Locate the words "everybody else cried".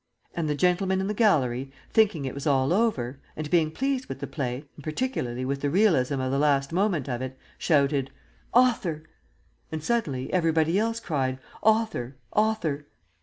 10.33-11.37